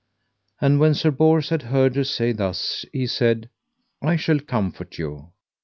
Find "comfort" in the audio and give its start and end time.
4.39-4.97